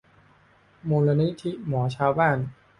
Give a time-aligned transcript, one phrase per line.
[0.89, 2.37] มูลนิธิหมอชาวบ้าน